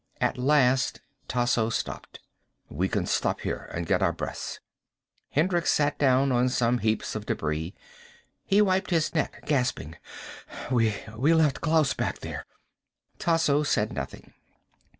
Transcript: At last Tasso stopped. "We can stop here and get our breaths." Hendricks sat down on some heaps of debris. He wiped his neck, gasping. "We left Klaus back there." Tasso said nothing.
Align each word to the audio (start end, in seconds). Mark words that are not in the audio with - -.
At 0.19 0.35
last 0.35 0.99
Tasso 1.27 1.69
stopped. 1.69 2.21
"We 2.69 2.89
can 2.89 3.05
stop 3.05 3.41
here 3.41 3.69
and 3.71 3.85
get 3.85 4.01
our 4.01 4.11
breaths." 4.11 4.59
Hendricks 5.29 5.71
sat 5.71 5.99
down 5.99 6.31
on 6.31 6.49
some 6.49 6.79
heaps 6.79 7.13
of 7.13 7.27
debris. 7.27 7.75
He 8.43 8.63
wiped 8.63 8.89
his 8.89 9.13
neck, 9.13 9.43
gasping. 9.45 9.97
"We 10.71 10.95
left 11.31 11.61
Klaus 11.61 11.93
back 11.93 12.17
there." 12.21 12.47
Tasso 13.19 13.61
said 13.61 13.93
nothing. 13.93 14.33